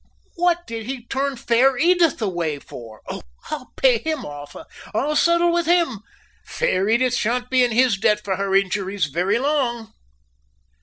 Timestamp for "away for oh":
2.23-3.21